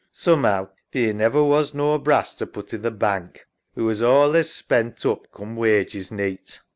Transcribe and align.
Soom'ow 0.11 0.67
theer 0.91 1.13
never 1.13 1.43
was 1.43 1.75
no 1.75 1.99
brass 1.99 2.33
to 2.33 2.47
put 2.47 2.73
in 2.73 2.81
th' 2.81 2.97
bank. 2.97 3.45
We 3.75 3.83
was 3.83 4.01
allays 4.01 4.49
spent 4.51 5.05
oop 5.05 5.29
coom 5.31 5.55
wages 5.55 6.09
neeght. 6.09 6.57